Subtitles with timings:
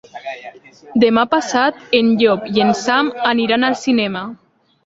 [1.03, 4.27] Demà passat en Llop i en Sam aniran al cinema.